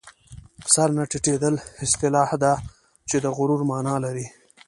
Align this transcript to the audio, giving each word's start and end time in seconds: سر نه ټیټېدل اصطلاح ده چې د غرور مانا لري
سر 0.73 0.89
نه 0.97 1.03
ټیټېدل 1.11 1.55
اصطلاح 1.85 2.29
ده 2.43 2.53
چې 3.09 3.17
د 3.23 3.25
غرور 3.37 3.61
مانا 3.69 3.95
لري 4.05 4.25